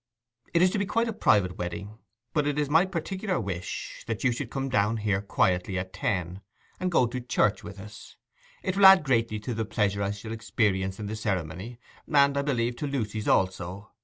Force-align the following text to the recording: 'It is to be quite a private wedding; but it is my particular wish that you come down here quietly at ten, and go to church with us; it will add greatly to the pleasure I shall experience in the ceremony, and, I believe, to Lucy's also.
'It 0.55 0.63
is 0.63 0.71
to 0.71 0.79
be 0.79 0.85
quite 0.87 1.07
a 1.07 1.13
private 1.13 1.59
wedding; 1.59 1.99
but 2.33 2.47
it 2.47 2.57
is 2.57 2.71
my 2.71 2.87
particular 2.87 3.39
wish 3.39 4.03
that 4.07 4.23
you 4.23 4.33
come 4.47 4.67
down 4.67 4.97
here 4.97 5.21
quietly 5.21 5.77
at 5.77 5.93
ten, 5.93 6.41
and 6.79 6.89
go 6.89 7.05
to 7.05 7.21
church 7.21 7.63
with 7.63 7.79
us; 7.79 8.15
it 8.63 8.75
will 8.75 8.87
add 8.87 9.03
greatly 9.03 9.39
to 9.39 9.53
the 9.53 9.63
pleasure 9.63 10.01
I 10.01 10.09
shall 10.09 10.31
experience 10.31 10.99
in 10.99 11.05
the 11.05 11.15
ceremony, 11.15 11.79
and, 12.11 12.35
I 12.35 12.41
believe, 12.41 12.77
to 12.77 12.87
Lucy's 12.87 13.27
also. 13.27 13.91